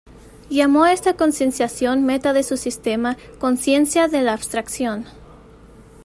[0.49, 5.05] Llamó a esta concienciación, meta de su sistema, "conciencia de la abstracción".